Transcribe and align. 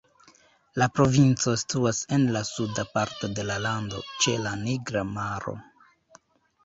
La 0.81 0.85
provinco 0.99 1.53
situas 1.63 1.99
en 2.17 2.25
la 2.37 2.41
suda 2.51 2.87
parto 2.95 3.31
de 3.41 3.45
la 3.53 3.59
lando, 3.67 4.01
ĉe 4.25 4.35
la 4.47 4.55
Nigra 4.67 5.05
Maro. 5.15 5.55